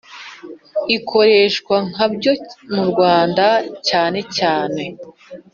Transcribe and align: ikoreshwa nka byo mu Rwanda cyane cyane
ikoreshwa 0.97 1.75
nka 1.89 2.05
byo 2.13 2.33
mu 2.73 2.83
Rwanda 2.89 3.45
cyane 3.87 4.19
cyane 4.37 4.83